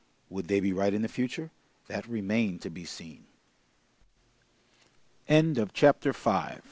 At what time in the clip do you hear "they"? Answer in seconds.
0.47-0.59